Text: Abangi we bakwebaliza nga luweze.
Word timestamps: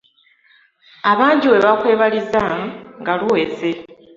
Abangi 1.11 1.47
we 1.51 1.57
bakwebaliza 1.65 2.43
nga 3.01 3.13
luweze. 3.19 3.69